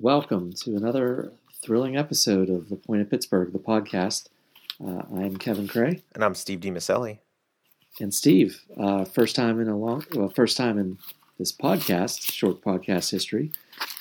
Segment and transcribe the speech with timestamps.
[0.00, 4.28] Welcome to another thrilling episode of The Point of Pittsburgh, the podcast.
[4.80, 6.04] Uh, I'm Kevin Cray.
[6.14, 7.18] And I'm Steve DiMaselli.
[7.98, 10.98] And Steve, uh, first time in a long, well, first time in
[11.36, 13.50] this podcast, short podcast history,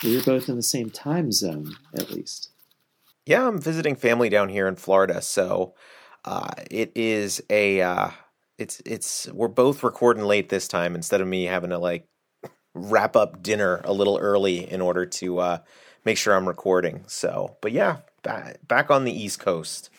[0.04, 2.52] we are both in the same time zone, at least.
[3.26, 5.74] Yeah, I'm visiting family down here in Florida, so
[6.26, 8.12] uh, it is a, uh,
[8.60, 12.06] it's it's we're both recording late this time instead of me having to like
[12.76, 15.58] wrap up dinner a little early in order to uh,
[16.08, 17.04] make sure I'm recording.
[17.06, 19.90] So, but yeah, back, back on the East Coast,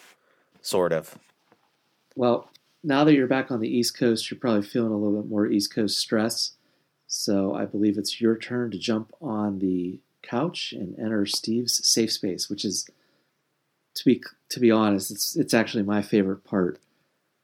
[0.62, 1.18] sort of.
[2.16, 2.50] Well,
[2.82, 5.46] now that you're back on the East Coast, you're probably feeling a little bit more
[5.46, 6.52] East Coast stress.
[7.06, 12.10] So I believe it's your turn to jump on the couch and enter Steve's safe
[12.10, 12.88] space, which is,
[13.94, 16.78] to be to be honest, it's it's actually my favorite part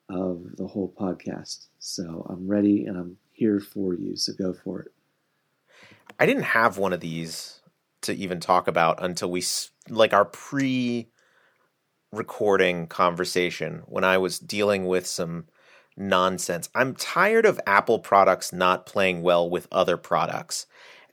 [0.09, 1.67] of the whole podcast.
[1.79, 4.17] So I'm ready and I'm here for you.
[4.17, 4.93] So go for it.
[6.19, 7.61] I didn't have one of these
[8.05, 9.43] to even talk about until we
[9.89, 11.09] like our pre
[12.13, 15.47] recording conversation when I was dealing with some
[15.97, 16.69] nonsense.
[16.75, 20.67] I'm tired of Apple products not playing well with other products.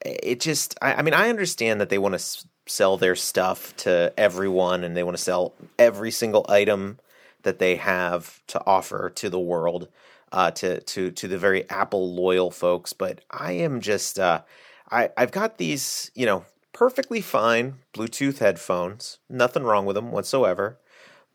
[0.04, 3.76] It just, I, I mean, I understand that they want to s- sell their stuff
[3.78, 7.00] to everyone and they want to sell every single item
[7.44, 9.88] that they have to offer to the world,
[10.32, 12.94] uh, to to to the very Apple loyal folks.
[12.94, 14.44] But I am just, uh,
[14.90, 16.46] I I've got these, you know,
[16.82, 20.80] perfectly fine Bluetooth headphones, nothing wrong with them whatsoever.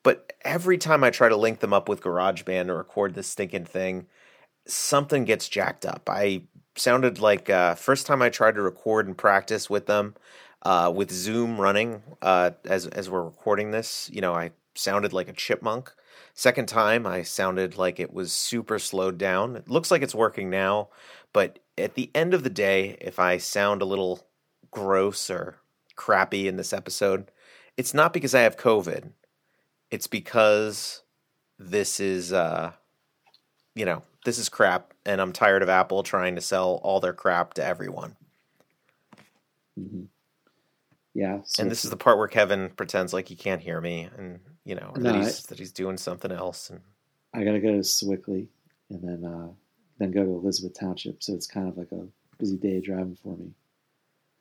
[0.02, 3.66] But every time I try to link them up with GarageBand to record this stinking
[3.66, 4.08] thing,
[4.66, 6.08] something gets jacked up.
[6.10, 6.42] I
[6.74, 10.16] sounded like uh, first time I tried to record and practice with them
[10.62, 14.10] uh, with Zoom running uh, as as we're recording this.
[14.12, 15.92] You know, I sounded like a chipmunk.
[16.34, 19.54] Second time, I sounded like it was super slowed down.
[19.54, 20.88] It looks like it's working now,
[21.32, 24.26] but at the end of the day, if I sound a little
[24.70, 25.56] gross or
[25.96, 27.30] crappy in this episode,
[27.76, 29.10] it's not because I have COVID.
[29.90, 31.02] It's because
[31.58, 32.72] this is, uh,
[33.74, 37.12] you know, this is crap, and I'm tired of Apple trying to sell all their
[37.12, 38.16] crap to everyone.
[39.78, 40.04] Mm-hmm.
[41.14, 44.08] Yeah, so and this is the part where Kevin pretends like he can't hear me,
[44.18, 46.68] and you know no, that he's I, that he's doing something else.
[46.68, 46.80] And
[47.32, 48.48] I gotta go to Sewickley,
[48.90, 49.48] and then uh,
[49.98, 51.22] then go to Elizabeth Township.
[51.22, 52.06] So it's kind of like a
[52.38, 53.50] busy day driving for me.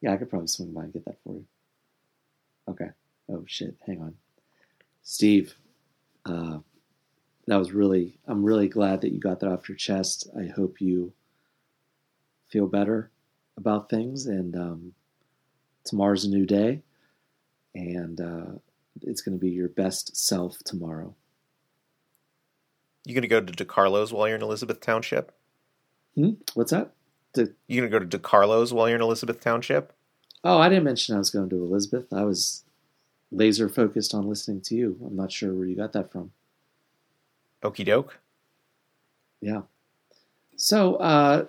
[0.01, 1.45] Yeah, I could probably swing by and get that for you.
[2.69, 2.89] Okay.
[3.29, 3.75] Oh shit!
[3.85, 4.16] Hang on,
[5.01, 5.56] Steve.
[6.25, 6.59] Uh,
[7.47, 8.17] that was really.
[8.28, 10.29] I'm really glad that you got that off your chest.
[10.38, 11.13] I hope you
[12.50, 13.11] feel better
[13.57, 14.94] about things, and um,
[15.83, 16.81] tomorrow's a new day,
[17.73, 18.59] and uh,
[19.01, 21.16] it's going to be your best self tomorrow.
[23.06, 25.31] You going to go to DeCarlo's while you're in Elizabeth Township?
[26.16, 26.31] Hmm?
[26.56, 26.94] What's that?
[27.35, 29.94] To, you going to go to DeCarlo's while you're in Elizabeth Township?
[30.44, 32.13] Oh, I didn't mention I was going to Elizabeth.
[32.13, 32.63] I was
[33.31, 34.97] laser focused on listening to you.
[35.06, 36.31] I'm not sure where you got that from.
[37.63, 38.19] Okie doke.
[39.41, 39.62] Yeah.
[40.56, 41.45] So uh,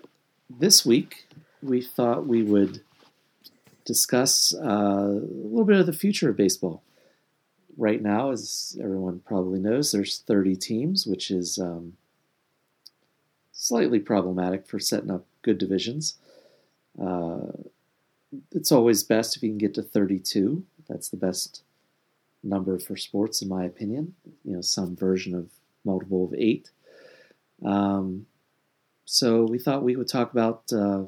[0.49, 1.27] this week
[1.63, 2.83] we thought we would
[3.85, 6.83] discuss uh, a little bit of the future of baseball.
[7.77, 11.95] Right now, as everyone probably knows, there's 30 teams, which is um,
[13.53, 16.19] slightly problematic for setting up good divisions.
[17.01, 17.53] Uh,
[18.53, 20.65] it's always best if you can get to 32.
[20.89, 21.63] That's the best
[22.43, 24.15] number for sports, in my opinion.
[24.45, 25.49] You know, some version of
[25.85, 26.71] multiple of eight.
[27.65, 28.27] Um,
[29.05, 31.05] so we thought we would talk about uh,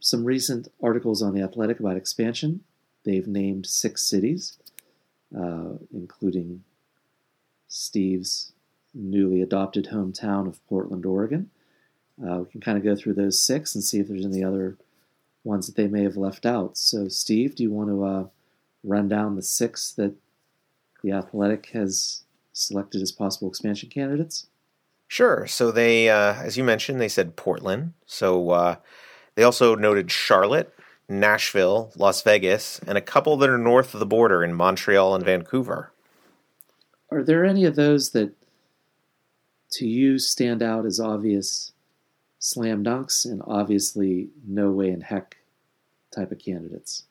[0.00, 2.64] some recent articles on the Athletic about expansion.
[3.04, 4.58] They've named six cities,
[5.34, 6.64] uh, including
[7.68, 8.52] Steve's
[8.92, 11.50] newly adopted hometown of Portland, Oregon.
[12.22, 14.76] Uh, we can kind of go through those six and see if there's any other
[15.44, 16.76] ones that they may have left out.
[16.76, 18.24] So, Steve, do you want to uh,
[18.82, 20.14] run down the six that
[21.02, 24.46] the Athletic has selected as possible expansion candidates?
[25.06, 25.46] Sure.
[25.46, 27.94] So they, uh, as you mentioned, they said Portland.
[28.04, 28.76] So uh,
[29.36, 30.74] they also noted Charlotte,
[31.08, 35.24] Nashville, Las Vegas, and a couple that are north of the border in Montreal and
[35.24, 35.92] Vancouver.
[37.10, 38.32] Are there any of those that,
[39.70, 41.72] to you, stand out as obvious
[42.38, 45.36] slam dunks and obviously no way in heck
[46.14, 47.04] type of candidates?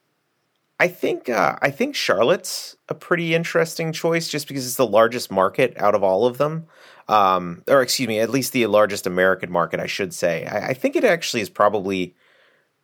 [0.80, 5.32] I think uh, I think Charlotte's a pretty interesting choice just because it's the largest
[5.32, 6.68] market out of all of them,
[7.08, 10.46] um, or excuse me, at least the largest American market, I should say.
[10.46, 12.16] I, I think it actually is probably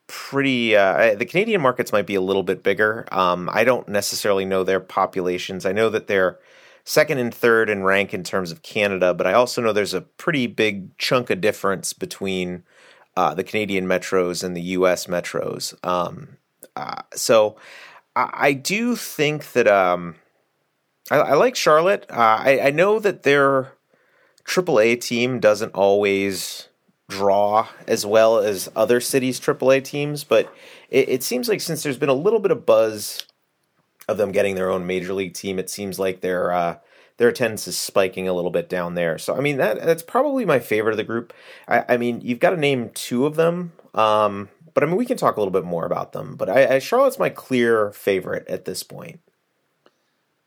[0.07, 0.75] pretty.
[0.75, 3.07] Uh, the Canadian markets might be a little bit bigger.
[3.11, 5.63] Um, I don't necessarily know their populations.
[5.63, 6.39] I know that they're
[6.83, 10.01] second and third in rank in terms of Canada, but I also know there's a
[10.01, 12.63] pretty big chunk of difference between
[13.15, 15.07] uh, the Canadian metros and the U.S.
[15.07, 15.73] metros.
[15.85, 16.37] Um,
[16.75, 17.55] Uh, so
[18.15, 20.15] I, I, do think that um,
[21.11, 22.05] I, I, like Charlotte.
[22.09, 23.73] Uh, I, I know that their
[24.45, 26.69] AAA team doesn't always
[27.09, 30.51] draw as well as other cities' AAA teams, but
[30.89, 33.27] it, it seems like since there's been a little bit of buzz
[34.07, 36.77] of them getting their own major league team, it seems like their uh,
[37.17, 39.17] their attendance is spiking a little bit down there.
[39.17, 41.33] So I mean that that's probably my favorite of the group.
[41.67, 45.05] I, I mean you've got to name two of them, um, but I mean we
[45.05, 46.35] can talk a little bit more about them.
[46.35, 49.19] But I, I, Charlotte's my clear favorite at this point.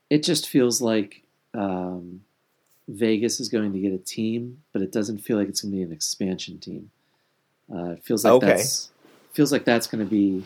[0.09, 2.21] It just feels like um,
[2.87, 5.77] Vegas is going to get a team, but it doesn't feel like it's going to
[5.77, 6.91] be an expansion team.
[7.73, 8.47] Uh, it feels like okay.
[8.47, 8.89] that's
[9.33, 10.43] feels like that's going to be,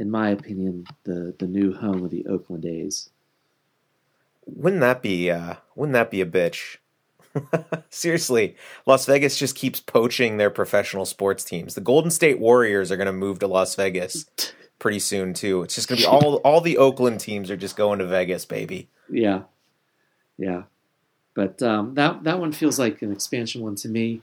[0.00, 3.10] in my opinion, the the new home of the Oakland A's.
[4.46, 6.78] Wouldn't that be uh, wouldn't that be a bitch?
[7.90, 8.56] Seriously,
[8.86, 11.74] Las Vegas just keeps poaching their professional sports teams.
[11.74, 14.24] The Golden State Warriors are going to move to Las Vegas
[14.78, 15.62] pretty soon too.
[15.62, 18.46] It's just going to be all all the Oakland teams are just going to Vegas,
[18.46, 18.88] baby.
[19.10, 19.42] Yeah,
[20.38, 20.62] yeah.
[21.34, 24.22] But um, that that one feels like an expansion one to me,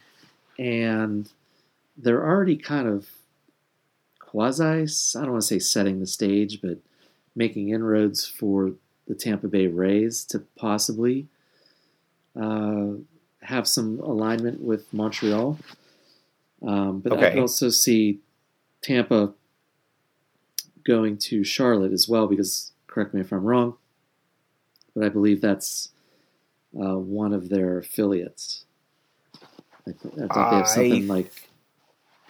[0.57, 1.29] and
[1.95, 3.07] they're already kind of
[4.37, 4.63] quasi.
[4.63, 6.77] I don't want to say setting the stage, but
[7.35, 8.73] making inroads for
[9.07, 11.25] the Tampa Bay Rays to possibly
[12.39, 12.89] uh,
[13.41, 15.57] have some alignment with Montreal.
[16.61, 17.35] Um, but okay.
[17.35, 18.19] I also see
[18.83, 19.33] Tampa
[20.83, 23.75] going to Charlotte as well, because correct me if I'm wrong,
[24.95, 25.89] but I believe that's
[26.79, 28.65] uh, one of their affiliates.
[29.87, 31.49] I, th- I thought they have something I like.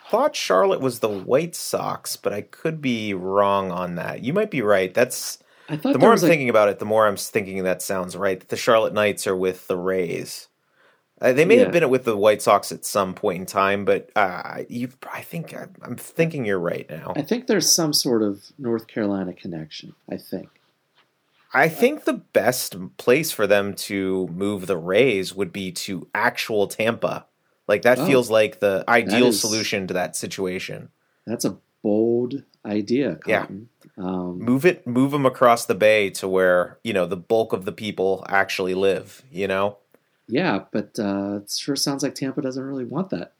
[0.07, 4.23] I thought Charlotte was the White Sox, but I could be wrong on that.
[4.23, 4.93] You might be right.
[4.93, 6.29] That's I thought the more I'm like...
[6.29, 8.47] thinking about it, the more I'm thinking that sounds right.
[8.47, 10.47] The Charlotte Knights are with the Rays.
[11.19, 11.63] Uh, they may yeah.
[11.63, 15.21] have been with the White Sox at some point in time, but uh, you, I
[15.21, 17.13] think I'm thinking you're right now.
[17.15, 19.95] I think there's some sort of North Carolina connection.
[20.09, 20.49] I think.
[21.53, 26.67] I think the best place for them to move the Rays would be to actual
[26.67, 27.25] Tampa.
[27.67, 30.89] Like that oh, feels like the ideal is, solution to that situation.
[31.25, 33.15] That's a bold idea.
[33.15, 33.69] Cotton.
[33.97, 34.03] Yeah.
[34.03, 37.65] Um, move it, move them across the bay to where you know the bulk of
[37.65, 39.23] the people actually live.
[39.31, 39.77] You know.
[40.27, 43.33] Yeah, but uh, it sure sounds like Tampa doesn't really want that.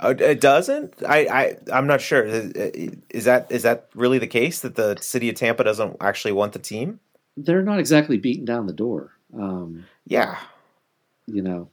[0.00, 0.94] Uh, it doesn't.
[1.08, 2.24] I, I I'm not sure.
[2.24, 6.52] Is that is that really the case that the city of Tampa doesn't actually want
[6.52, 7.00] the team?
[7.36, 9.12] They're not exactly beating down the door.
[9.32, 10.38] Um, yeah,
[11.26, 11.70] you know,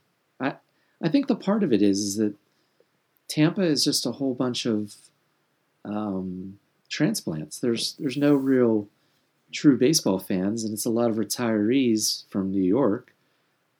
[1.01, 2.33] I think the part of it is is that
[3.27, 4.95] Tampa is just a whole bunch of
[5.85, 6.59] um,
[6.89, 7.59] transplants.
[7.59, 8.87] There's there's no real
[9.51, 13.13] true baseball fans, and it's a lot of retirees from New York.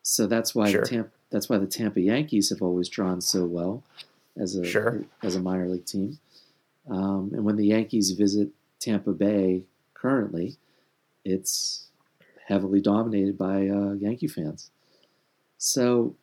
[0.04, 0.82] So that's why sure.
[0.82, 3.84] the Tampa that's why the Tampa Yankees have always drawn so well
[4.38, 5.04] as a sure.
[5.24, 6.20] as a minor league team.
[6.90, 8.50] Um, and when the Yankees visit
[8.80, 10.56] Tampa Bay currently,
[11.26, 11.88] it's
[12.48, 14.70] heavily dominated by uh, Yankee fans.
[15.58, 16.16] So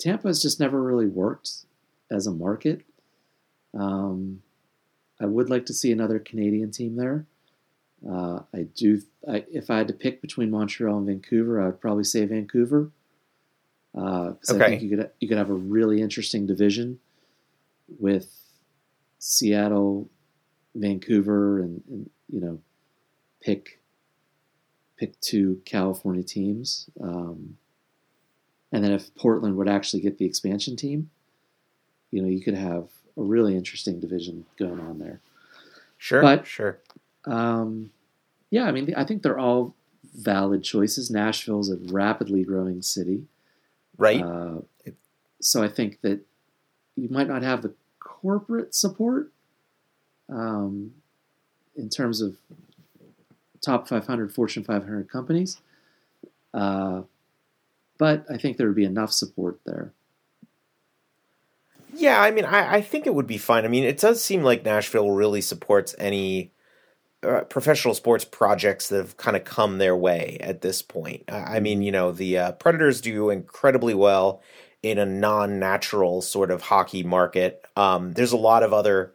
[0.00, 1.50] Tampa has just never really worked
[2.10, 2.82] as a market.
[3.78, 4.42] Um,
[5.20, 7.26] I would like to see another Canadian team there.
[8.08, 9.02] Uh, I do.
[9.28, 12.90] I, if I had to pick between Montreal and Vancouver, I would probably say Vancouver.
[13.94, 14.64] Uh, okay.
[14.64, 16.98] I think you could you could have a really interesting division
[17.98, 18.40] with
[19.18, 20.08] Seattle,
[20.74, 22.60] Vancouver, and, and you know,
[23.42, 23.80] pick
[24.96, 26.88] pick two California teams.
[27.02, 27.58] Um,
[28.72, 31.10] and then if Portland would actually get the expansion team,
[32.10, 35.20] you know, you could have a really interesting division going on there.
[35.98, 36.78] Sure, but, sure.
[37.24, 37.90] Um,
[38.50, 39.74] yeah, I mean, I think they're all
[40.14, 41.10] valid choices.
[41.10, 43.24] Nashville's a rapidly growing city,
[43.98, 44.22] right?
[44.22, 44.60] Uh,
[45.40, 46.20] so I think that
[46.96, 49.30] you might not have the corporate support
[50.28, 50.92] um,
[51.76, 52.36] in terms of
[53.60, 55.58] top 500 Fortune 500 companies.
[56.52, 57.02] Uh,
[58.00, 59.92] but I think there would be enough support there.
[61.94, 63.66] Yeah, I mean, I, I, think it would be fine.
[63.66, 66.50] I mean, it does seem like Nashville really supports any
[67.22, 71.24] uh, professional sports projects that have kind of come their way at this point.
[71.28, 74.40] I mean, you know, the uh, Predators do incredibly well
[74.82, 77.66] in a non-natural sort of hockey market.
[77.76, 79.12] Um, there's a lot of other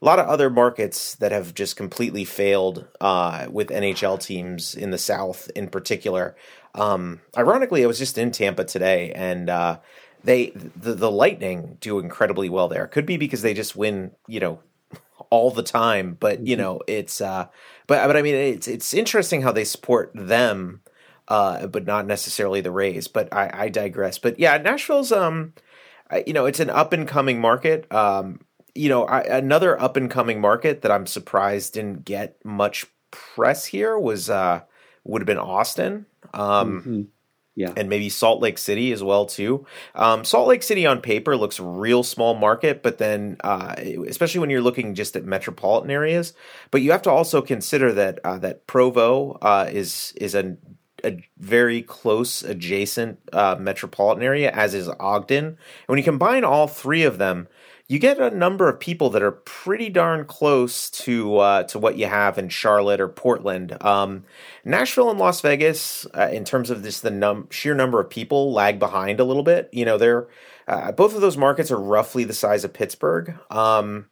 [0.00, 4.92] a lot of other markets that have just completely failed uh, with NHL teams in
[4.92, 6.36] the South, in particular.
[6.74, 9.78] Um, ironically, I was just in Tampa today, and uh,
[10.24, 12.86] they the, the Lightning do incredibly well there.
[12.86, 14.60] Could be because they just win, you know,
[15.30, 16.16] all the time.
[16.18, 16.62] But you mm-hmm.
[16.62, 17.48] know, it's uh,
[17.86, 20.80] but but I mean, it's it's interesting how they support them
[21.28, 23.06] uh, but not necessarily the Rays.
[23.06, 24.18] But I, I digress.
[24.18, 25.52] But yeah, Nashville's um,
[26.26, 27.90] you know, it's an up and coming market.
[27.92, 28.40] Um,
[28.74, 33.66] you know, I, another up and coming market that I'm surprised didn't get much press
[33.66, 34.62] here was uh,
[35.08, 36.06] would have been Austin.
[36.32, 37.06] Um, Mhm.
[37.56, 37.72] Yeah.
[37.76, 39.66] and maybe Salt Lake City as well too.
[39.96, 43.74] Um, Salt Lake City on paper looks real small market, but then uh,
[44.06, 46.34] especially when you're looking just at metropolitan areas,
[46.70, 50.56] but you have to also consider that uh, that Provo uh, is is a,
[51.02, 55.44] a very close adjacent uh, metropolitan area, as is Ogden.
[55.44, 57.48] And when you combine all three of them,
[57.88, 61.96] you get a number of people that are pretty darn close to uh, to what
[61.96, 63.82] you have in Charlotte or Portland.
[63.82, 64.24] Um,
[64.62, 68.52] Nashville and Las Vegas, uh, in terms of this, the num- sheer number of people
[68.52, 69.70] lag behind a little bit.
[69.72, 70.28] You know, they're
[70.68, 73.34] uh, both of those markets are roughly the size of Pittsburgh.
[73.50, 74.06] Um,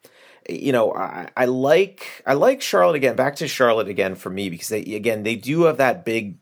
[0.49, 3.15] you know, I, I like I like Charlotte again.
[3.15, 6.39] Back to Charlotte again for me because they again they do have that big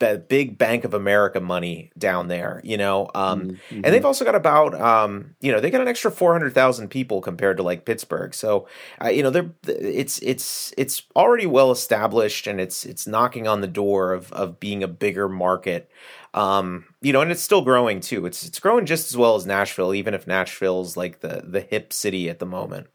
[0.00, 3.10] that big Bank of America money down there, you know.
[3.14, 3.58] Um, Mhm.
[3.70, 6.88] And they've also got about, um, you know, they got an extra four hundred thousand
[6.88, 8.34] people compared to like Pittsburgh.
[8.34, 8.66] So,
[9.02, 13.60] uh, you know, they're it's it's it's already well established, and it's it's knocking on
[13.60, 15.90] the door of of being a bigger market.
[16.32, 18.26] Um, you know, and it's still growing too.
[18.26, 21.92] It's it's growing just as well as Nashville, even if Nashville's like the the hip
[21.92, 22.86] city at the moment.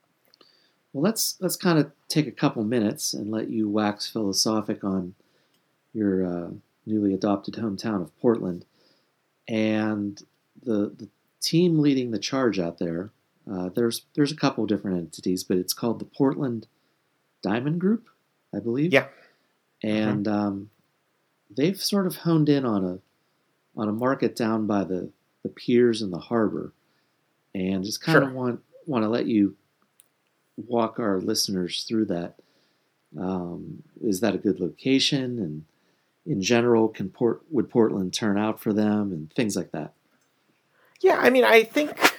[0.93, 5.13] Well, let's let's kind of take a couple minutes and let you wax philosophic on
[5.93, 6.49] your uh,
[6.85, 8.65] newly adopted hometown of Portland
[9.47, 10.21] and
[10.63, 11.09] the the
[11.41, 13.11] team leading the charge out there.
[13.51, 16.67] Uh, there's there's a couple different entities, but it's called the Portland
[17.41, 18.07] Diamond Group,
[18.53, 18.91] I believe.
[18.91, 19.07] Yeah.
[19.83, 20.69] and um,
[21.55, 22.99] they've sort of honed in on a
[23.79, 25.11] on a market down by the
[25.43, 26.73] the piers and the harbor,
[27.53, 29.55] and just kind of want want to let you
[30.57, 32.35] walk our listeners through that.
[33.19, 35.37] Um, is that a good location?
[35.39, 35.65] And
[36.25, 39.93] in general, can Port would Portland turn out for them and things like that?
[41.01, 42.15] Yeah, I mean, I think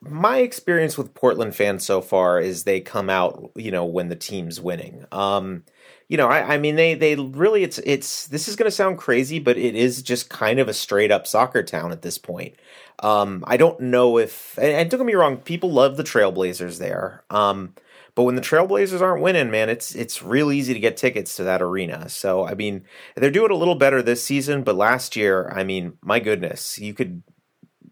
[0.00, 4.16] my experience with Portland fans so far is they come out, you know, when the
[4.16, 5.04] team's winning.
[5.10, 5.64] Um,
[6.08, 8.98] you know, I, I mean, they they really it's it's this is going to sound
[8.98, 12.54] crazy, but it is just kind of a straight up soccer town at this point.
[13.00, 16.78] Um, I don't know if and, and don't get me wrong, people love the Trailblazers
[16.78, 17.24] there.
[17.30, 17.74] Um,
[18.16, 21.44] but when the Trailblazers aren't winning, man, it's it's real easy to get tickets to
[21.44, 22.08] that arena.
[22.08, 25.98] So I mean, they're doing a little better this season, but last year, I mean,
[26.02, 27.22] my goodness, you could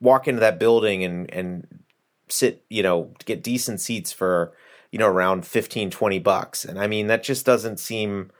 [0.00, 1.66] walk into that building and and
[2.30, 4.54] sit, you know, get decent seats for,
[4.90, 6.64] you know, around 15 20 bucks.
[6.64, 8.30] And I mean, that just doesn't seem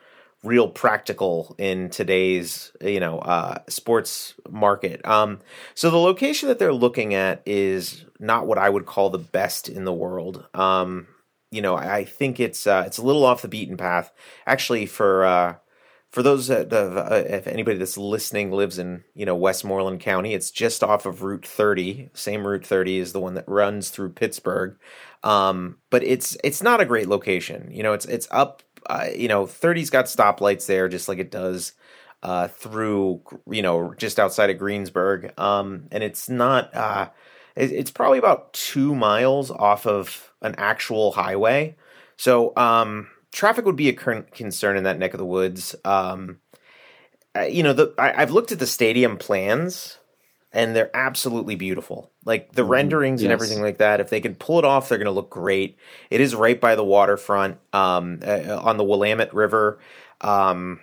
[0.43, 5.05] real practical in today's, you know, uh sports market.
[5.07, 5.41] Um
[5.75, 9.69] so the location that they're looking at is not what I would call the best
[9.69, 10.47] in the world.
[10.55, 11.09] Um
[11.55, 14.13] you know, I think it's uh, it's a little off the beaten path.
[14.47, 15.55] Actually, for uh,
[16.11, 20.51] for those that uh, if anybody that's listening lives in you know Westmoreland County, it's
[20.51, 22.11] just off of Route 30.
[22.15, 24.77] Same Route 30 is the one that runs through Pittsburgh,
[25.23, 27.71] um, but it's it's not a great location.
[27.71, 28.63] You know, it's it's up.
[28.87, 31.73] Uh, you know, 30's got stoplights there, just like it does
[32.23, 36.75] uh, through you know just outside of Greensburg, um, and it's not.
[37.57, 41.75] Uh, it- it's probably about two miles off of an actual highway.
[42.17, 45.75] So um, traffic would be a current concern in that neck of the woods.
[45.85, 46.39] Um,
[47.37, 49.99] uh, you know, the I, I've looked at the stadium plans,
[50.53, 52.13] and they're absolutely beautiful.
[52.25, 52.69] Like the Mhm.
[52.69, 54.01] renderings and everything like that.
[54.01, 55.77] If they can pull it off, they're going to look great.
[56.11, 59.81] It is right by the waterfront, um, uh, on the Willamette River.
[60.21, 60.79] Um,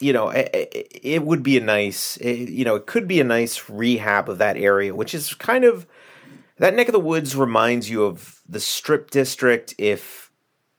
[0.00, 3.20] you know, it, it, it would be a nice, it, you know, it could be
[3.20, 5.86] a nice rehab of that area, which is kind of
[6.58, 10.30] that neck of the woods reminds you of the strip district if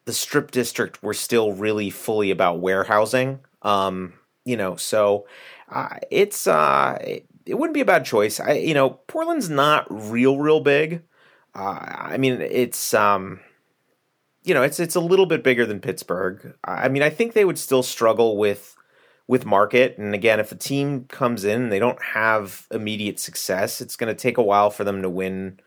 [0.06, 3.40] the strip district were still really fully about warehousing.
[3.62, 4.14] Um
[4.46, 5.26] you know so
[5.70, 8.40] uh, it's uh it, it wouldn't be a bad choice.
[8.40, 11.04] I you know portland's not real real big.
[11.56, 13.40] Uh, i mean it's um
[14.44, 16.56] you know it's it's a little bit bigger than pittsburgh.
[16.64, 18.76] I mean i think they would still struggle with
[19.28, 23.82] with market and again if the team comes in and they don't have immediate success
[23.82, 25.60] it's going to take a while for them to win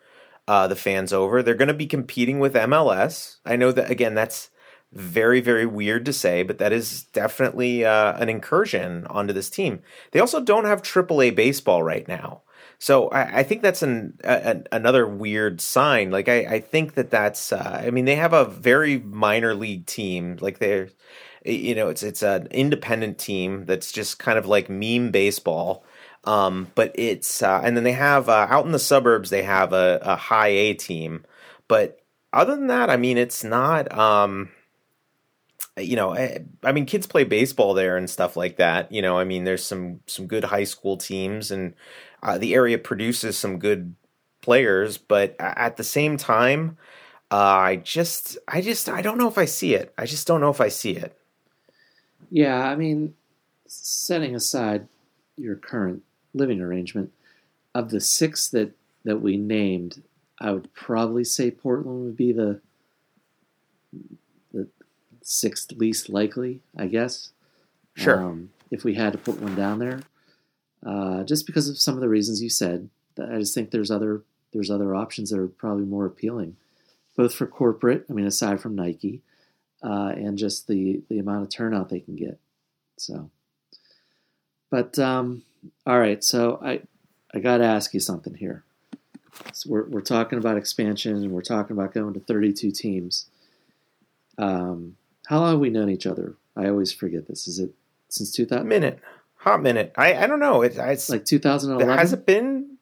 [0.49, 4.15] uh, the fans over they're going to be competing with mls i know that again
[4.15, 4.51] that's
[4.93, 9.81] very very weird to say but that is definitely uh, an incursion onto this team
[10.13, 12.43] they also don't have aaa baseball right now
[12.79, 16.11] so I, I think that's an, a, another weird sign.
[16.11, 17.53] Like I, I think that that's.
[17.53, 20.37] Uh, I mean, they have a very minor league team.
[20.41, 20.91] Like they're,
[21.47, 25.85] you know, it's it's an independent team that's just kind of like meme baseball.
[26.25, 29.73] Um, but it's uh, and then they have uh, out in the suburbs they have
[29.73, 31.25] a, a high A team.
[31.69, 32.01] But
[32.33, 33.97] other than that, I mean, it's not.
[33.97, 34.51] Um,
[35.79, 38.91] you know, I, I mean, kids play baseball there and stuff like that.
[38.91, 41.75] You know, I mean, there's some some good high school teams and
[42.23, 43.95] uh, the area produces some good
[44.41, 46.79] players, but at the same time,
[47.31, 49.93] uh, I just, I just, I don't know if I see it.
[49.99, 51.19] I just don't know if I see it.
[52.31, 53.15] Yeah, I mean,
[53.67, 54.89] setting aside
[55.37, 56.03] your current
[56.35, 57.13] living arrangement,
[57.75, 58.73] of the six that
[59.05, 60.03] that we named,
[60.41, 62.61] I would probably say Portland would be the
[64.53, 64.69] the
[65.23, 67.31] sixth least likely, I guess.
[67.95, 68.23] Sure.
[68.23, 70.01] Um, if we had to put one down there,
[70.85, 74.23] uh, just because of some of the reasons you said, I just think there's other
[74.53, 76.57] there's other options that are probably more appealing,
[77.17, 78.07] both for corporate.
[78.09, 79.21] I mean, aside from Nike,
[79.83, 82.39] uh, and just the the amount of turnout they can get.
[82.99, 83.31] So,
[84.71, 85.43] but um,
[85.87, 86.23] all right.
[86.23, 86.83] So I
[87.35, 88.65] I got to ask you something here.
[89.53, 93.27] So we're we're talking about expansion and we're talking about going to 32 teams.
[94.39, 96.37] Um, how long have we known each other?
[96.57, 97.47] I always forget this.
[97.49, 97.75] Is it
[98.09, 98.67] since 2000?
[98.67, 99.01] Minute,
[99.37, 99.93] hot minute.
[99.97, 100.63] I I don't know.
[100.63, 101.99] It, it's like 2011.
[101.99, 102.76] Has it been?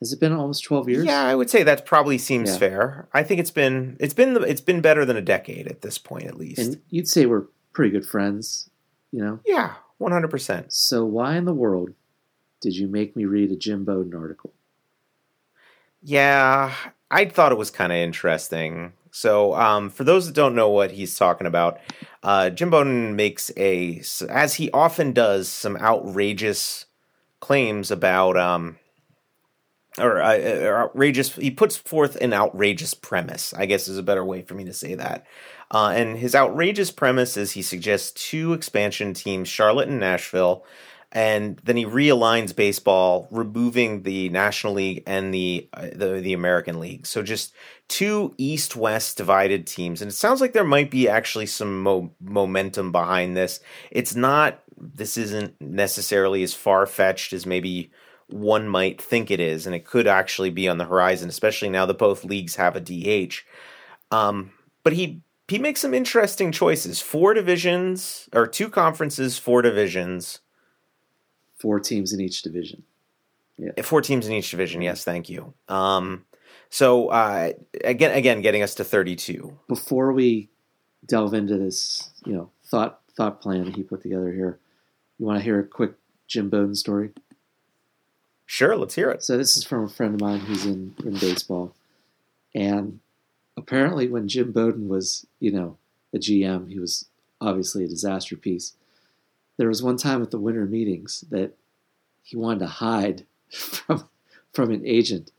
[0.00, 1.04] Has it been almost 12 years?
[1.06, 2.58] Yeah, I would say that probably seems Yeah.
[2.58, 3.08] fair.
[3.14, 6.24] I think it's been it's been it's been better than a decade at this point,
[6.24, 6.58] at least.
[6.58, 8.68] And you'd say we're pretty good friends,
[9.10, 9.40] you know?
[9.46, 10.72] yeah, one hundred percent.
[10.72, 11.90] So why in the world
[12.60, 14.52] did you make me read a Jim Bowden article?
[16.02, 16.74] Yeah,
[17.10, 18.92] I thought it was kind of interesting.
[19.10, 21.78] So, um, for those that don't know what he's talking about,
[22.22, 26.84] uh, Jim Bowden makes a, as he often does, some outrageous
[27.40, 28.76] claims about, um,
[29.98, 31.34] or, uh, or outrageous.
[31.36, 33.54] He puts forth an outrageous premise.
[33.54, 35.26] I guess is a better way for me to say that.
[35.70, 40.64] Uh, and his outrageous premise is he suggests two expansion teams, Charlotte and Nashville,
[41.12, 46.78] and then he realigns baseball, removing the National League and the uh, the, the American
[46.78, 47.06] League.
[47.06, 47.54] So just
[47.88, 52.92] two East-West divided teams, and it sounds like there might be actually some mo- momentum
[52.92, 53.60] behind this.
[53.90, 54.62] It's not.
[54.76, 57.90] This isn't necessarily as far fetched as maybe
[58.28, 61.86] one might think it is, and it could actually be on the horizon, especially now
[61.86, 63.42] that both leagues have a DH.
[64.10, 64.52] Um,
[64.82, 67.00] but he he makes some interesting choices.
[67.00, 70.40] Four divisions or two conferences, four divisions.
[71.56, 72.82] Four teams in each division.
[73.56, 74.82] Yeah, Four teams in each division.
[74.82, 75.54] Yes, thank you.
[75.68, 76.26] Um,
[76.68, 77.52] so uh,
[77.84, 79.58] again, again, getting us to thirty-two.
[79.68, 80.50] Before we
[81.06, 84.58] delve into this, you know, thought thought plan he put together here,
[85.18, 85.94] you want to hear a quick
[86.26, 87.12] Jim Bowden story?
[88.46, 89.22] Sure, let's hear it.
[89.22, 91.74] So this is from a friend of mine who's in, in baseball.
[92.54, 93.00] And
[93.56, 95.76] apparently when Jim Bowden was, you know,
[96.14, 97.06] a GM, he was
[97.40, 98.74] obviously a disaster piece.
[99.56, 101.52] There was one time at the winter meetings that
[102.22, 104.08] he wanted to hide from
[104.52, 105.30] from an agent.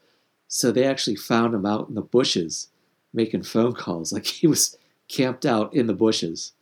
[0.48, 2.70] So they actually found him out in the bushes
[3.14, 4.14] making phone calls.
[4.14, 6.54] Like he was camped out in the bushes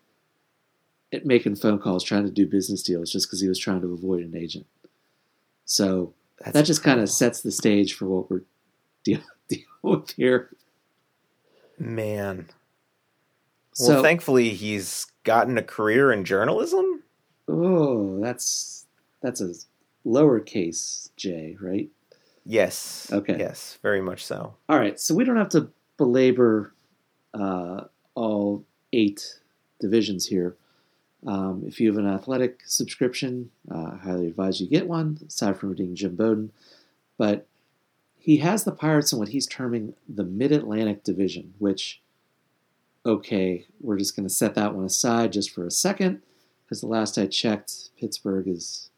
[1.12, 3.94] at making phone calls trying to do business deals just because he was trying to
[3.94, 4.66] avoid an agent.
[5.66, 8.41] So That's that just kind of sets the stage for what we're
[9.04, 10.50] deal- dealing with here.
[11.80, 12.48] man.
[13.74, 17.04] So, well, thankfully, he's gotten a career in journalism.
[17.50, 18.86] oh, that's
[19.21, 19.54] that's a
[20.06, 21.89] lowercase j, right?
[22.45, 23.10] Yes.
[23.12, 23.36] Okay.
[23.38, 24.56] Yes, very much so.
[24.69, 26.74] All right, so we don't have to belabor
[27.34, 29.39] uh, all eight
[29.82, 30.56] divisions here.
[31.26, 35.58] Um, if you have an athletic subscription, uh, I highly advise you get one, aside
[35.58, 36.52] from reading Jim Bowden.
[37.18, 37.48] But
[38.20, 42.02] he has the Pirates in what he's terming the Mid Atlantic Division, which,
[43.06, 46.22] okay, we're just going to set that one aside just for a second,
[46.64, 48.90] because the last I checked, Pittsburgh is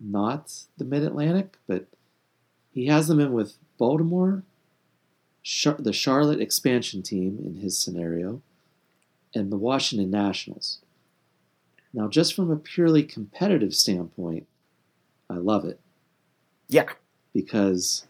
[0.00, 1.86] not the Mid Atlantic, but
[2.72, 4.42] he has them in with Baltimore,
[5.42, 8.42] Char- the Charlotte expansion team in his scenario,
[9.34, 10.80] and the Washington Nationals.
[11.96, 14.46] Now, just from a purely competitive standpoint,
[15.30, 15.80] I love it
[16.68, 16.90] Yeah.
[17.32, 18.06] because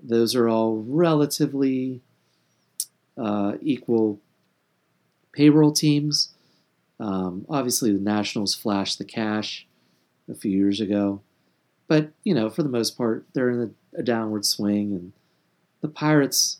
[0.00, 2.00] those are all relatively
[3.18, 4.20] uh, equal
[5.32, 6.32] payroll teams.
[7.00, 9.66] Um, obviously, the Nationals flashed the cash
[10.30, 11.20] a few years ago,
[11.88, 15.12] but you know, for the most part, they're in a, a downward swing, and
[15.80, 16.58] the Pirates,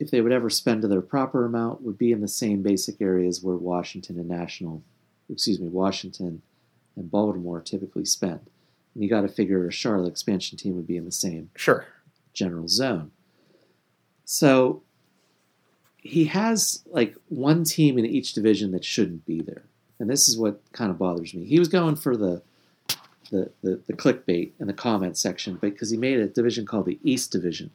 [0.00, 3.02] if they would ever spend to their proper amount, would be in the same basic
[3.02, 4.82] areas where Washington and National,
[5.30, 6.42] excuse me, Washington
[6.96, 8.40] and Baltimore typically spend.
[8.94, 11.86] And you got to figure a Charlotte expansion team would be in the same Sure.
[12.32, 13.10] general zone.
[14.24, 14.82] So
[15.96, 19.64] he has like one team in each division that shouldn't be there.
[19.98, 21.44] And this is what kind of bothers me.
[21.44, 22.42] He was going for the
[23.30, 26.98] the, the, the clickbait in the comment section because he made a division called the
[27.02, 27.70] East Division.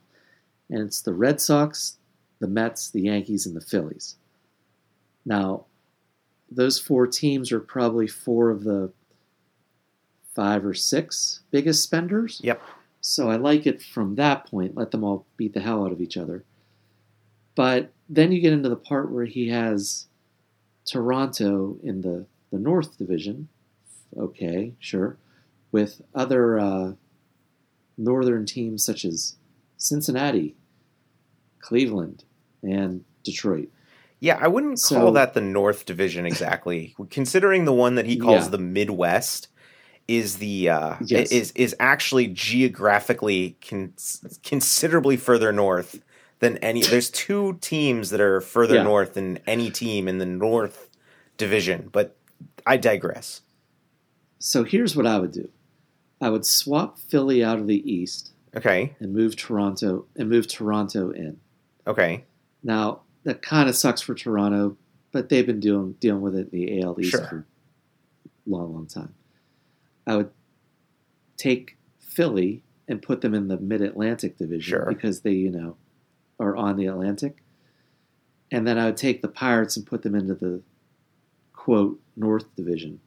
[0.69, 1.97] And it's the Red Sox,
[2.39, 4.15] the Mets, the Yankees, and the Phillies.
[5.25, 5.65] Now,
[6.49, 8.91] those four teams are probably four of the
[10.33, 12.41] five or six biggest spenders.
[12.43, 12.61] Yep.
[13.01, 14.75] So I like it from that point.
[14.75, 16.43] Let them all beat the hell out of each other.
[17.55, 20.07] But then you get into the part where he has
[20.85, 23.49] Toronto in the, the North Division.
[24.17, 25.17] Okay, sure.
[25.71, 26.93] With other uh,
[27.97, 29.35] northern teams such as
[29.77, 30.55] Cincinnati,
[31.59, 32.23] Cleveland,
[32.61, 33.69] and Detroit.
[34.23, 36.95] Yeah, I wouldn't So- call that the North Division exactly.
[37.09, 38.51] Considering the one that he calls Yeah.
[38.51, 39.49] the Midwest
[40.07, 41.29] is the uh, Yes.
[41.33, 43.93] is is actually geographically con-
[44.43, 46.01] considerably further north
[46.39, 46.83] than any.
[46.83, 48.83] There's two teams that are further Yeah.
[48.83, 50.89] north than any team in the North
[51.37, 52.15] Division, but
[52.65, 53.41] I digress.
[54.39, 55.49] So here's what I would do
[56.21, 61.09] I would swap Philly out of the East Okay, and move Toronto and move Toronto
[61.11, 61.41] in.
[61.87, 62.23] okay,
[62.63, 64.77] Now that kind of sucks for Toronto,
[65.11, 67.25] but they've been dealing dealing with it in the AL East Sure.
[67.27, 67.37] for
[68.45, 69.13] a long, long time.
[70.05, 70.31] I would
[71.37, 74.85] take Philly and put them in the Mid Atlantic division Sure.
[74.87, 75.77] because they, you know,
[76.39, 77.43] are on the Atlantic.
[78.51, 80.61] And then I would take the Pirates and put them into the
[81.53, 82.99] quote North Division.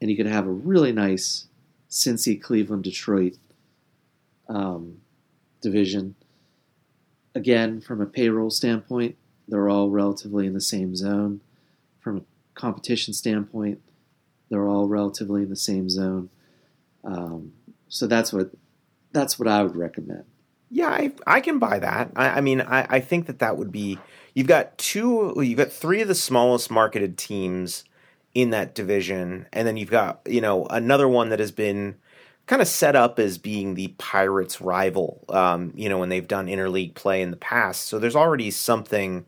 [0.00, 1.46] And you could have a really nice
[1.88, 3.38] Cincy, Cleveland, Detroit
[4.48, 4.98] um,
[5.60, 6.16] division
[7.36, 11.42] again, from a payroll standpoint, they're all relatively in the same zone.
[12.00, 12.22] From a
[12.54, 13.80] competition standpoint,
[14.48, 16.30] they're all relatively in the same zone.
[17.04, 17.52] Um,
[17.88, 18.50] so that's what
[19.12, 20.24] that's what I would recommend.
[20.70, 22.10] Yeah, I I can buy that.
[22.16, 23.98] I, I mean, I, I think that that would be.
[24.34, 25.34] You've got two.
[25.36, 27.84] You've got three of the smallest marketed teams
[28.34, 31.96] in that division, and then you've got you know another one that has been
[32.46, 35.24] kind of set up as being the Pirates' rival.
[35.28, 39.26] Um, you know, when they've done interleague play in the past, so there's already something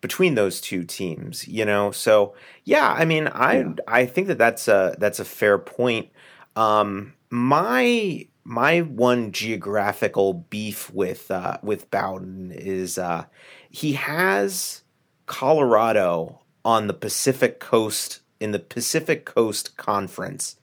[0.00, 1.46] between those two teams.
[1.48, 3.74] You know, so yeah, I mean, I Yeah.
[3.88, 6.10] I think that that's a that's a fair point.
[6.56, 13.24] Um, my my one geographical beef with uh, with Bowden is uh,
[13.70, 14.82] he has
[15.26, 20.56] Colorado on the Pacific Coast in the Pacific Coast Conference,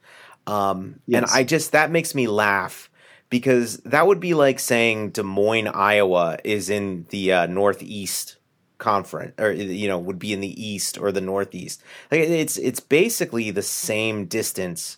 [0.46, 2.90] um, and I just that makes me laugh
[3.30, 8.36] because that would be like saying Des Moines, Iowa, is in the uh, Northeast
[8.78, 12.80] conference or you know would be in the east or the northeast like it's it's
[12.80, 14.96] basically the same distance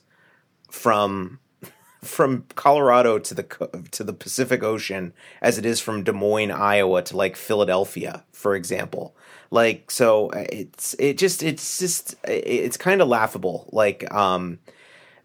[0.71, 1.39] from
[2.03, 3.43] from Colorado to the
[3.91, 8.55] to the Pacific Ocean as it is from Des Moines, Iowa to like Philadelphia, for
[8.55, 9.17] example.
[9.51, 13.69] Like so uh, it's it just it's just it's kind of laughable.
[13.73, 14.59] Like um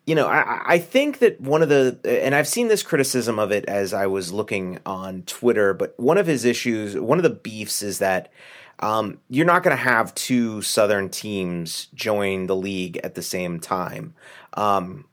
[0.10, 3.52] you know, I, I think that one of the, and I've seen this criticism of
[3.52, 7.30] it as I was looking on Twitter, but one of his issues, one of the
[7.30, 8.32] beefs is that
[8.80, 13.60] um, you're not going to have two Southern teams join the league at the same
[13.60, 14.16] time.
[14.56, 15.06] Um,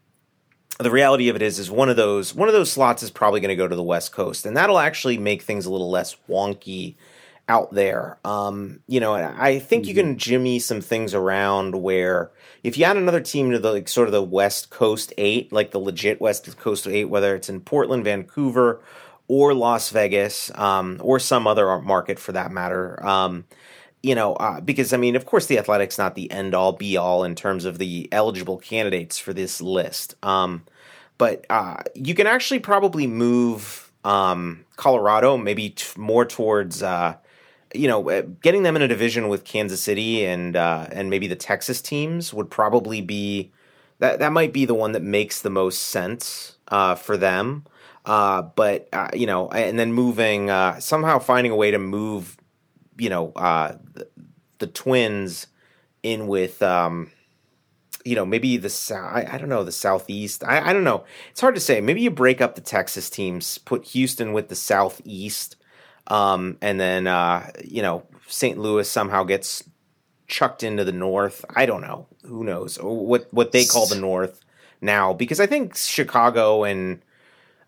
[0.79, 3.41] the reality of it is, is one of those one of those slots is probably
[3.41, 6.17] going to go to the West Coast, and that'll actually make things a little less
[6.27, 6.97] wonky
[7.49, 8.19] out there.
[8.25, 12.31] Um, you know, I think you can jimmy some things around where
[12.63, 15.71] if you add another team to the like sort of the West Coast eight, like
[15.71, 18.81] the legit West Coast eight, whether it's in Portland, Vancouver,
[19.29, 23.05] or Las Vegas, um, or some other market for that matter.
[23.07, 23.45] Um,
[24.03, 26.97] you know, uh, because I mean, of course, the Athletics not the end all be
[26.97, 30.17] all in terms of the eligible candidates for this list.
[30.25, 30.65] Um,
[31.19, 36.83] but uh, you can actually probably move um, Colorado maybe t- more towards.
[36.83, 37.17] Uh,
[37.79, 41.27] you know, uh, getting them in a division with Kansas City and uh, and maybe
[41.27, 43.53] the Texas teams would probably be
[43.99, 47.65] that that might be the one that makes the most sense uh, for them.
[48.05, 52.37] Uh, but uh, you know, and then moving uh, somehow finding a way to move,
[52.97, 54.09] you know, uh, the,
[54.59, 55.47] the Twins
[56.03, 56.63] in with.
[56.63, 57.11] Um,
[58.05, 59.13] you know, maybe the south.
[59.13, 60.45] I, I don't know the southeast.
[60.45, 61.05] I, I don't know.
[61.33, 61.81] It's hard to say.
[61.81, 65.57] Maybe you break up the Texas teams, put Houston with the southeast,
[66.09, 68.59] um, and then uh, you know St.
[68.59, 69.65] Louis somehow gets
[70.27, 71.45] chucked into the north.
[71.55, 72.07] I don't know.
[72.25, 72.77] Who knows?
[72.77, 74.41] What what they call the north
[74.81, 75.13] now?
[75.13, 77.01] Because I think Chicago and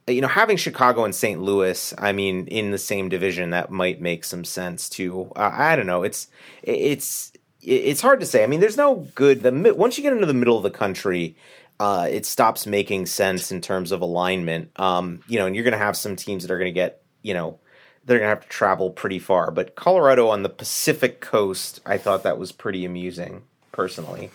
[0.06, 1.40] you know having Chicago and St.
[1.40, 5.30] Louis, I mean, in the same division, that might make some sense too.
[5.36, 6.02] Uh, I don't know.
[6.02, 6.28] It's
[6.62, 8.42] it's it's hard to say.
[8.42, 9.42] I mean, there's no good.
[9.42, 11.36] The once you get into the middle of the country.
[11.80, 14.68] Uh, it stops making sense in terms of alignment.
[14.80, 17.04] Um, you know, and you're going to have some teams that are going to get,
[17.22, 17.60] you know,
[18.04, 19.50] they're gonna have to travel pretty far.
[19.50, 24.30] But Colorado on the Pacific coast, I thought that was pretty amusing, personally.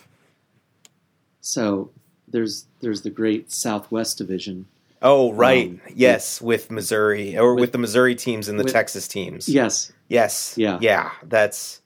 [1.41, 1.91] So
[2.27, 4.67] there's there's the great Southwest Division.
[5.05, 8.71] Oh, right, Um, yes, with Missouri or with, with- the Missouri teams and the with-
[8.71, 9.49] Texas teams.
[9.49, 9.91] Yes.
[10.07, 10.77] Yes, Yeah.
[10.81, 11.81] yeah, that's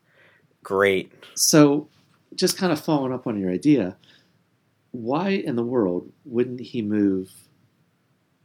[0.63, 1.11] great.
[1.33, 1.87] So
[2.35, 3.97] just kind of following up on your idea,
[4.91, 7.31] why in the world wouldn't he move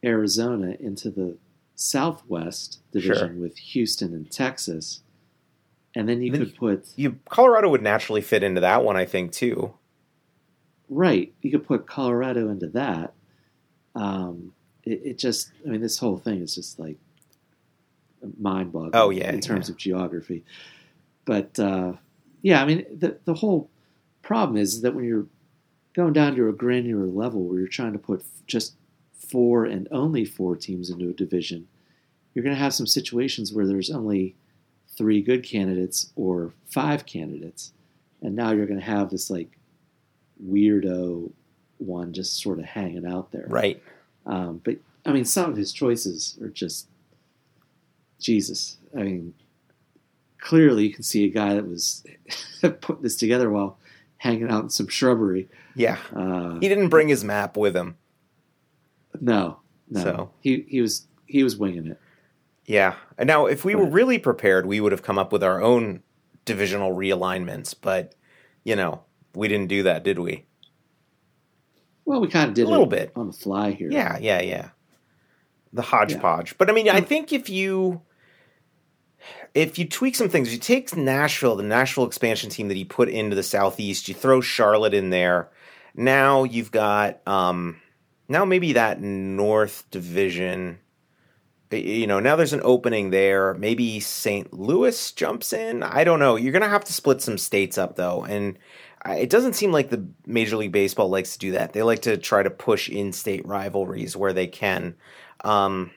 [0.04, 1.36] Arizona into the
[1.82, 3.42] Southwest division Sure.
[3.42, 5.02] with Houston and Texas,
[5.94, 9.04] and then you Then could put You Colorado would naturally fit into that one, I
[9.04, 9.74] think, too.
[10.88, 11.32] right.
[11.42, 13.14] You could put Colorado into that.
[13.94, 14.52] Um,
[14.84, 16.96] it, it just, I mean, this whole thing is just like
[18.38, 18.92] mind-boggling.
[18.94, 19.72] Oh, yeah, in terms yeah.
[19.72, 20.44] of geography.
[21.24, 21.94] But uh,
[22.42, 23.70] yeah, I mean, the the whole
[24.22, 25.26] problem is that when you're
[25.94, 28.74] going down to a granular level where you're trying to put just
[29.12, 31.68] four and only four teams into a division,
[32.34, 34.34] you're going to have some situations where there's only
[34.96, 37.72] three good candidates or five candidates,
[38.20, 39.50] and now you're going to have this like
[40.44, 41.30] weirdo
[41.78, 43.46] one just sort of hanging out there.
[43.48, 43.82] Right.
[44.26, 46.86] Um, but I mean, some of his choices are just
[48.20, 48.76] Jesus.
[48.96, 49.34] I mean,
[50.38, 52.04] clearly you can see a guy that was
[52.80, 53.78] putting this together while
[54.18, 55.48] hanging out in some shrubbery.
[55.74, 55.98] Yeah.
[56.14, 57.96] Uh, He didn't bring his map with him.
[59.20, 59.58] no,
[59.90, 62.00] no, So- he he was he was winging it.
[62.66, 62.94] Yeah.
[63.18, 66.02] And now, if we were really prepared, we would have come up with our own
[66.44, 67.74] divisional realignments.
[67.80, 68.14] But,
[68.64, 69.02] you know,
[69.34, 70.46] we didn't do that, did we?
[72.04, 73.12] Well, we kind of did A little it bit.
[73.16, 73.90] on the fly here.
[73.90, 74.68] Yeah, yeah, yeah.
[75.72, 76.58] The hodgepodge.
[76.58, 78.02] But I mean, I think if you
[79.54, 83.08] if you tweak some things, you take Nashville, the Nashville expansion team that he put
[83.08, 85.48] into the Southeast, you throw Charlotte in there.
[85.94, 87.80] Now you've got um
[88.28, 90.78] now maybe that North Division
[91.80, 93.54] you know, now there's an opening there.
[93.54, 94.52] Maybe St.
[94.52, 95.82] Louis jumps in.
[95.82, 96.36] I don't know.
[96.36, 98.58] You're going to have to split some states up though, and
[99.06, 101.72] it doesn't seem like the Major League Baseball likes to do that.
[101.72, 104.94] They like to try to push in-state rivalries where they can.
[105.44, 105.90] Um,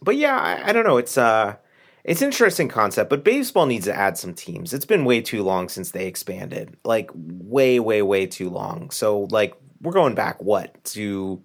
[0.00, 0.96] but yeah, I, I don't know.
[0.96, 1.56] It's uh,
[2.04, 4.72] it's interesting concept, but baseball needs to add some teams.
[4.72, 8.90] It's been way too long since they expanded, like way, way, way too long.
[8.90, 11.42] So like we're going back what to,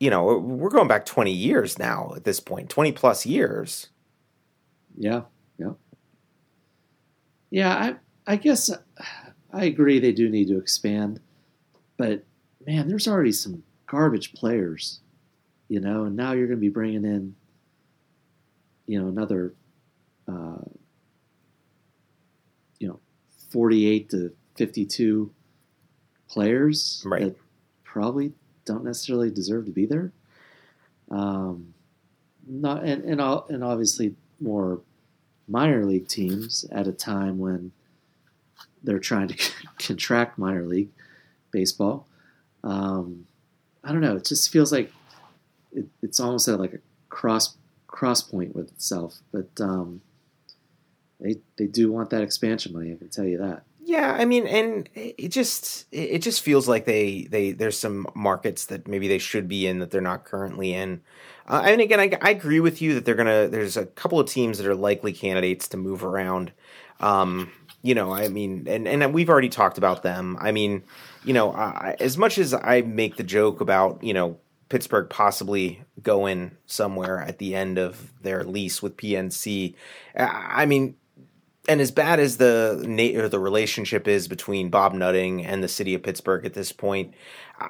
[0.00, 3.88] you know, we're going back twenty years now at this point, twenty plus years.
[4.96, 5.22] yeah,
[5.58, 5.72] yeah,
[7.50, 7.74] yeah.
[8.26, 8.70] I I guess
[9.52, 11.20] I agree they do need to expand,
[11.96, 12.24] but
[12.66, 15.00] man, there's already some garbage players,
[15.68, 17.36] you know, and now you're going to be bringing in,
[18.86, 19.54] you know, another,
[20.28, 20.58] uh,
[22.80, 22.98] you know,
[23.50, 25.30] 48 to 52
[26.28, 27.22] players Right.
[27.22, 27.36] that
[27.84, 28.32] probably
[28.66, 30.12] don't necessarily deserve to be there.
[31.10, 31.72] Um,
[32.46, 34.80] not and and, and obviously more
[35.48, 37.72] minor league teams at a time when
[38.82, 40.90] they're trying to contract minor league
[41.50, 42.06] baseball.
[42.62, 43.26] Um,
[43.82, 44.16] I don't know.
[44.16, 44.92] It just feels like
[45.72, 49.18] it, it's almost at like a cross cross point with itself.
[49.32, 50.00] But um,
[51.20, 52.92] they they do want that expansion money.
[52.92, 53.64] I can tell you that.
[53.88, 58.66] Yeah, I mean, and it just it just feels like they they there's some markets
[58.66, 61.02] that maybe they should be in that they're not currently in.
[61.46, 63.46] Uh, and again, I, I agree with you that they're gonna.
[63.46, 66.50] There's a couple of teams that are likely candidates to move around.
[66.98, 70.36] Um, you know, I mean, and and we've already talked about them.
[70.40, 70.82] I mean,
[71.24, 74.36] you know, I, as much as I make the joke about you know
[74.68, 79.74] Pittsburgh possibly going somewhere at the end of their lease with PNC,
[80.16, 80.96] I I mean,
[81.68, 85.94] and as bad as the or the relationship is between Bob Nutting and the city
[85.94, 87.14] of Pittsburgh at this point,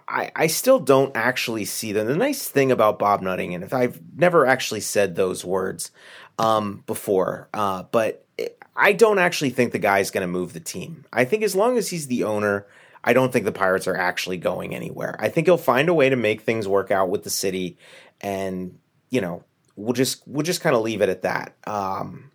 [0.09, 2.07] I, I still don't actually see them.
[2.07, 5.91] The nice thing about Bob Nutting, and if I've never actually said those words
[6.39, 8.27] um, before, uh, but
[8.75, 11.07] I don't actually think the guy's going to move the team.
[11.13, 12.67] I think as long as he's the owner,
[13.03, 15.17] I don't think the Pirates are actually going anywhere.
[15.19, 17.79] I think he'll find a way to make things work out with the city,
[18.21, 18.79] and
[19.11, 19.45] you know,
[19.77, 21.55] we'll just we'll just kind of leave it at that.
[21.67, 22.31] Um,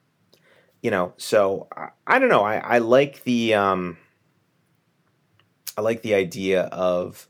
[0.81, 2.43] you know so I, I don't know.
[2.43, 3.97] I, I like the um
[5.77, 7.27] i like the idea of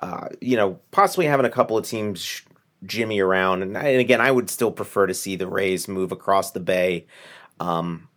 [0.00, 2.42] uh you know possibly having a couple of teams
[2.84, 3.62] jimmy around.
[3.62, 7.06] And, and again i would still prefer to see the rays move across the bay
[7.60, 8.08] um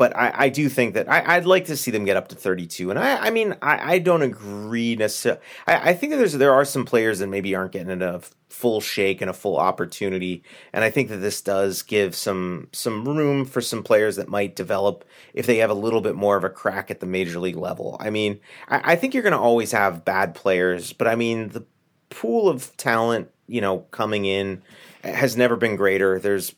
[0.00, 2.34] but I, I do think that I, I'd like to see them get up to
[2.34, 2.88] 32.
[2.88, 5.42] And I, I mean, I, I don't agree necessarily.
[5.66, 8.80] I, I think that there's there are some players that maybe aren't getting a full
[8.80, 10.42] shake and a full opportunity.
[10.72, 14.56] And I think that this does give some some room for some players that might
[14.56, 17.56] develop if they have a little bit more of a crack at the major league
[17.56, 17.98] level.
[18.00, 21.50] I mean, I, I think you're going to always have bad players, but I mean
[21.50, 21.66] the
[22.08, 24.62] pool of talent, you know, coming in
[25.04, 26.18] has never been greater.
[26.18, 26.54] There's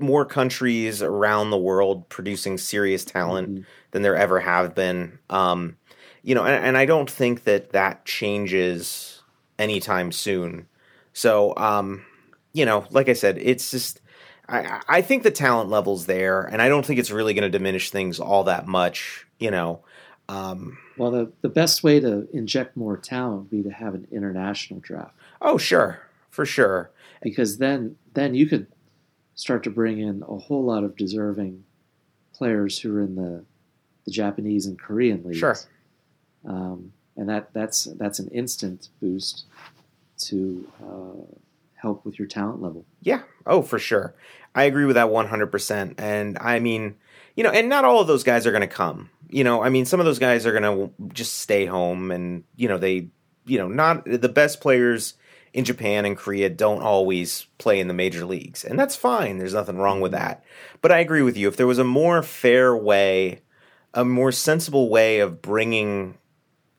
[0.00, 3.64] more countries around the world producing serious talent Mhm.
[3.92, 5.18] than there ever have been.
[5.30, 5.76] Um,
[6.22, 9.22] you know, and, and I don't think that that changes
[9.58, 10.66] anytime soon.
[11.12, 12.04] So, um,
[12.52, 14.00] you know, like I said, it's just
[14.48, 17.58] I, I think the talent level's there, and I don't think it's really going to
[17.58, 19.26] diminish things all that much.
[19.38, 19.80] You know,
[20.28, 24.06] um, Well, the the best way to inject more talent would be to have an
[24.10, 25.14] international draft.
[25.40, 26.90] oh sure, for sure.
[27.22, 28.66] Because then then you could
[29.40, 31.64] start to bring in a whole lot of deserving
[32.34, 33.42] players who are in the
[34.04, 35.38] the Japanese and Korean leagues.
[35.38, 35.56] Sure.
[36.44, 39.44] Um, and that that's that's an instant boost
[40.24, 41.36] to uh,
[41.74, 42.84] help with your talent level.
[43.00, 43.22] Yeah.
[43.46, 44.14] Oh, for sure.
[44.54, 45.94] I agree with that 100%.
[45.98, 46.96] And I mean,
[47.36, 49.08] you know, and not all of those guys are going to come.
[49.30, 52.44] You know, I mean, some of those guys are going to just stay home and,
[52.56, 53.08] you know, they,
[53.46, 55.14] you know, not the best players
[55.52, 58.64] in Japan and Korea don't always play in the major leagues.
[58.64, 59.38] And that's fine.
[59.38, 60.44] There's nothing wrong with that.
[60.80, 61.48] But I agree with you.
[61.48, 63.42] If there was a more fair way,
[63.92, 66.18] a more sensible way of bringing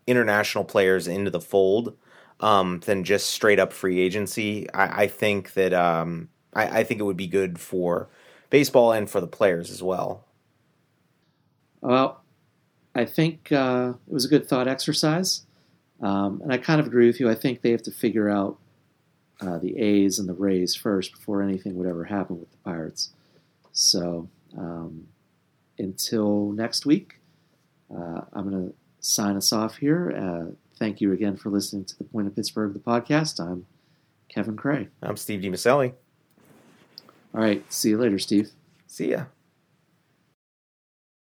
[0.08, 1.96] international players into the fold,
[2.42, 4.70] um, than just straight up free agency.
[4.74, 8.10] I, I think that um, I, I, think it would be good for
[8.50, 10.26] baseball and for the players as well.
[11.82, 12.22] Well,
[12.94, 15.46] I think uh, it was a good thought exercise,
[16.02, 17.30] um, and I kind of agree with you.
[17.30, 18.58] I think they have to figure out
[19.40, 23.10] uh, the A's and the Rays first before anything would ever happen with the Pirates.
[23.72, 25.08] So um,
[25.78, 27.20] until next week,
[27.94, 30.12] uh, I'm going to sign us off here.
[30.12, 33.40] Uh, thank you again for listening to the Point of Pittsburgh, the podcast.
[33.40, 33.66] I'm
[34.30, 34.90] Kevin Creagh.
[35.02, 35.94] I'm Steve DiMiceli.
[37.34, 37.64] All right.
[37.72, 38.52] See you later, Steve.
[38.88, 39.26] See ya.